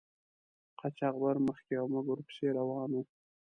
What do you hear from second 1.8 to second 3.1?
موږ ور پسې روان وو.